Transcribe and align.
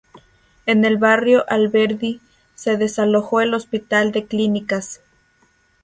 En 0.65 0.83
el 0.83 0.97
Barrio 0.97 1.45
Alberdi 1.47 2.21
se 2.55 2.75
desalojó 2.75 3.39
el 3.41 3.53
Hospital 3.53 4.11
de 4.11 4.25
Clínicas. 4.25 4.99